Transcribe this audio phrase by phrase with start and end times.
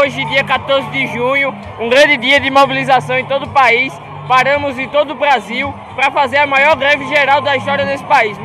[0.00, 3.92] Hoje, dia 14 de junho, um grande dia de mobilização em todo o país.
[4.28, 8.38] Paramos em todo o Brasil para fazer a maior greve geral da história desse país.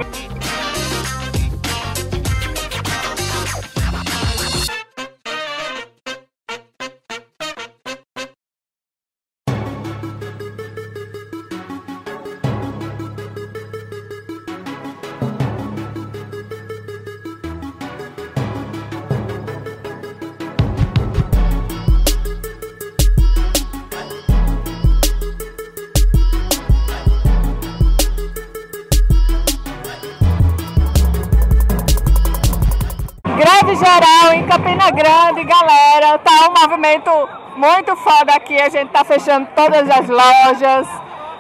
[33.36, 36.20] Greve geral em Campina Grande, galera.
[36.20, 37.10] Tá um movimento
[37.56, 38.56] muito foda aqui.
[38.62, 40.88] A gente tá fechando todas as lojas.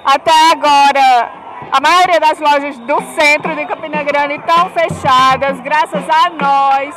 [0.03, 1.31] Até agora,
[1.71, 6.95] a maioria das lojas do centro de Campina Grande estão fechadas, graças a nós.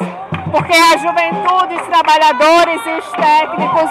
[0.51, 3.91] Porque a juventude, os trabalhadores e os técnicos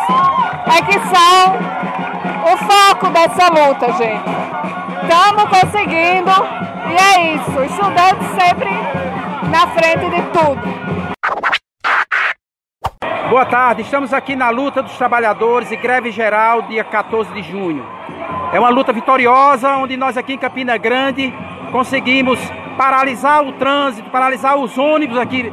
[0.76, 4.46] é que são o foco dessa luta, gente.
[5.04, 6.32] Estamos conseguindo
[6.90, 7.63] e é isso.
[7.63, 9.05] Estudantes sempre
[9.49, 10.85] na frente de tudo.
[13.29, 17.85] Boa tarde, estamos aqui na luta dos trabalhadores e greve geral dia 14 de junho.
[18.54, 21.34] É uma luta vitoriosa onde nós aqui em Campina Grande
[21.71, 22.40] conseguimos
[22.77, 25.52] paralisar o trânsito, paralisar os ônibus aqui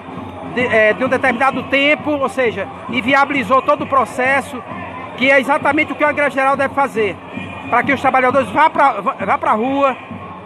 [0.55, 4.63] de, é, de um determinado tempo, ou seja, inviabilizou todo o processo,
[5.17, 7.17] que é exatamente o que a greve geral deve fazer,
[7.71, 9.97] para que os trabalhadores vá para vá a rua,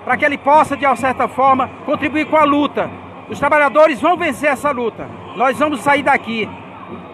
[0.05, 2.88] para que ele possa, de certa forma, contribuir com a luta.
[3.28, 5.08] Os trabalhadores vão vencer essa luta.
[5.34, 6.48] Nós vamos sair daqui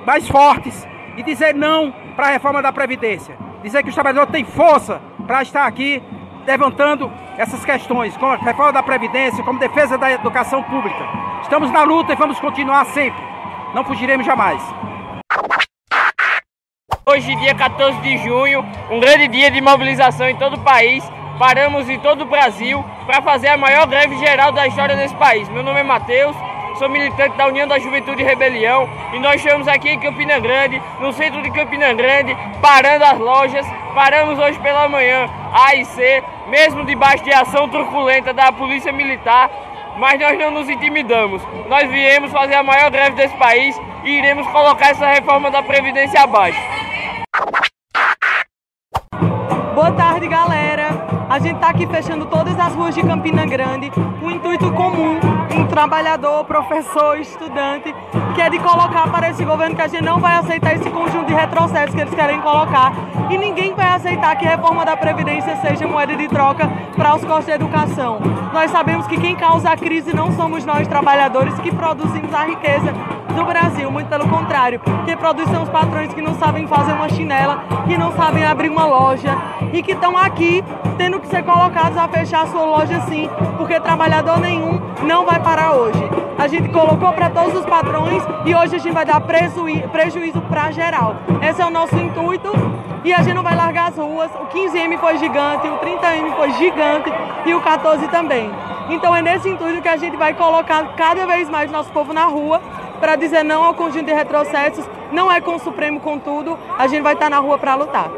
[0.07, 3.37] mais fortes e dizer não para a reforma da Previdência.
[3.63, 6.03] Dizer que os trabalhadores têm força para estar aqui
[6.47, 11.09] levantando essas questões, como a reforma da Previdência, como defesa da educação pública.
[11.43, 13.23] Estamos na luta e vamos continuar sempre.
[13.75, 14.63] Não fugiremos jamais.
[17.07, 21.03] Hoje, dia 14 de junho, um grande dia de mobilização em todo o país.
[21.39, 25.49] Paramos em todo o Brasil para fazer a maior greve geral da história desse país.
[25.49, 26.37] Meu nome é Matheus,
[26.79, 30.81] sou militante da União da Juventude e Rebelião e nós estamos aqui em Campina Grande,
[31.01, 33.67] no centro de Campina Grande, parando as lojas.
[33.95, 39.51] Paramos hoje pela manhã, A e C, mesmo debaixo de ação truculenta da Polícia Militar,
[39.99, 41.43] mas nós não nos intimidamos.
[41.69, 46.23] Nós viemos fazer a maior greve desse país e iremos colocar essa reforma da Previdência
[46.23, 46.61] abaixo.
[49.75, 51.22] Boa tarde, galera.
[51.33, 53.91] A gente está aqui fechando todas as ruas de Campina Grande.
[54.23, 55.19] O intuito comum,
[55.57, 57.95] um trabalhador, professor, estudante,
[58.35, 61.29] que é de colocar para esse governo que a gente não vai aceitar esse conjunto
[61.29, 62.93] de retrocessos que eles querem colocar.
[63.31, 67.25] E ninguém vai aceitar que a reforma da Previdência seja moeda de troca para os
[67.25, 68.21] costos da educação.
[68.53, 72.93] Nós sabemos que quem causa a crise não somos nós, trabalhadores, que produzimos a riqueza
[73.33, 74.81] do Brasil, muito pelo contrário.
[75.05, 78.69] Quem produz são os patrões que não sabem fazer uma chinela, que não sabem abrir
[78.69, 79.37] uma loja
[79.73, 80.63] e que estão aqui
[80.99, 85.41] tendo que ser colocados a fechar a sua loja sim, porque trabalhador nenhum não vai
[85.41, 86.03] parar hoje.
[86.39, 90.71] A gente colocou para todos os patrões e hoje a gente vai dar prejuízo para
[90.71, 91.17] geral.
[91.41, 92.51] Esse é o nosso intuito
[93.05, 94.31] e a gente não vai largar as ruas.
[94.35, 97.13] O 15M foi gigante, o 30M foi gigante
[97.47, 98.51] e o 14 também.
[98.89, 102.25] Então é nesse intuito que a gente vai colocar cada vez mais nosso povo na
[102.25, 102.61] rua
[103.03, 104.89] para dizer não ao conjunto de retrocessos.
[105.11, 108.13] Não é com o Supremo com tudo, a gente vai estar na rua para lutar.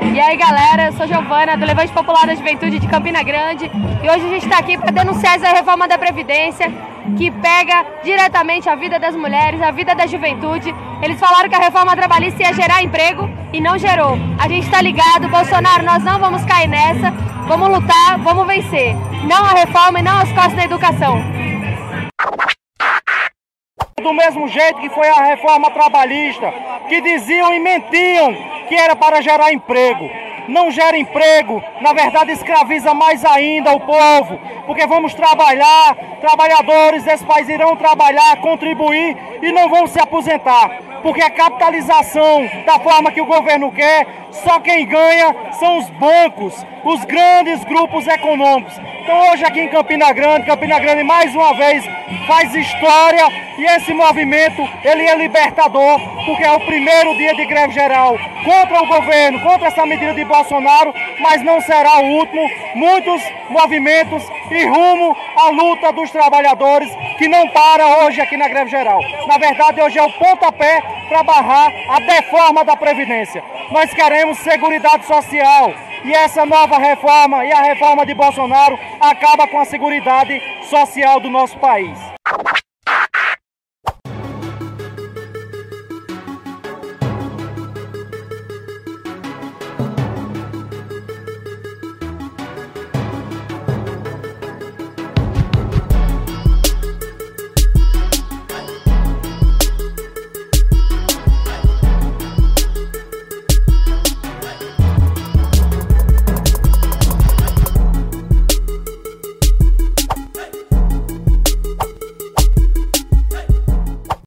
[0.00, 3.68] E aí galera, eu sou Giovana, do Levante Popular da Juventude de Campina Grande
[4.00, 6.72] e hoje a gente está aqui para denunciar essa reforma da Previdência
[7.18, 10.72] que pega diretamente a vida das mulheres, a vida da juventude.
[11.02, 14.16] Eles falaram que a reforma trabalhista ia gerar emprego e não gerou.
[14.38, 17.10] A gente está ligado, Bolsonaro, nós não vamos cair nessa,
[17.48, 18.94] vamos lutar, vamos vencer.
[19.26, 21.43] Não a reforma e não as costas da educação.
[24.04, 26.52] Do mesmo jeito que foi a reforma trabalhista,
[26.90, 28.36] que diziam e mentiam
[28.68, 30.10] que era para gerar emprego.
[30.46, 37.24] Não gera emprego, na verdade escraviza mais ainda o povo, porque vamos trabalhar, trabalhadores desse
[37.24, 43.20] país irão trabalhar, contribuir e não vão se aposentar porque a capitalização da forma que
[43.20, 44.06] o governo quer,
[44.42, 48.72] só quem ganha são os bancos, os grandes grupos econômicos.
[49.02, 51.84] Então hoje aqui em Campina Grande, Campina Grande mais uma vez
[52.26, 53.28] faz história
[53.58, 58.82] e esse movimento ele é libertador, porque é o primeiro dia de greve geral contra
[58.82, 62.48] o governo, contra essa medida de Bolsonaro, mas não será o último.
[62.74, 68.70] Muitos movimentos e rumo à luta dos trabalhadores que não para hoje aqui na greve
[68.70, 69.00] geral.
[69.26, 73.42] Na verdade, hoje é o pontapé para barrar a deforma da Previdência.
[73.70, 75.72] Nós queremos seguridade social
[76.04, 81.30] e essa nova reforma e a reforma de Bolsonaro acaba com a seguridade social do
[81.30, 82.13] nosso país.